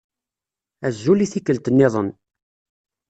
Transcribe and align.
Azul 0.87 1.19
i 1.25 1.27
tikkelt-nniḍen. 1.31 2.09